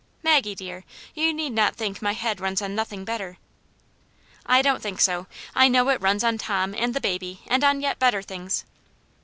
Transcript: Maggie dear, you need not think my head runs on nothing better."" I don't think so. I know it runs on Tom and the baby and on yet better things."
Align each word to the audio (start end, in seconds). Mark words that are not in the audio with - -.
Maggie 0.23 0.55
dear, 0.55 0.83
you 1.13 1.31
need 1.31 1.51
not 1.51 1.75
think 1.75 2.01
my 2.01 2.13
head 2.13 2.39
runs 2.39 2.59
on 2.59 2.73
nothing 2.73 3.05
better."" 3.05 3.37
I 4.57 4.63
don't 4.63 4.81
think 4.81 4.99
so. 4.99 5.27
I 5.53 5.67
know 5.67 5.89
it 5.89 6.01
runs 6.01 6.23
on 6.23 6.39
Tom 6.39 6.73
and 6.75 6.95
the 6.95 6.99
baby 6.99 7.41
and 7.45 7.63
on 7.63 7.81
yet 7.81 7.99
better 7.99 8.23
things." 8.23 8.65